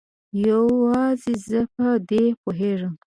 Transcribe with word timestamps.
یوازې 0.47 1.33
زه 1.47 1.59
په 1.73 1.87
دې 2.09 2.23
پوهیږم 2.41 2.93